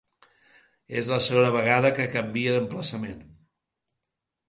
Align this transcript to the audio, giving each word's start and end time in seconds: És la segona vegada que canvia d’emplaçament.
És 1.01 1.09
la 1.11 1.19
segona 1.27 1.53
vegada 1.57 1.93
que 2.01 2.09
canvia 2.17 2.57
d’emplaçament. 2.59 3.25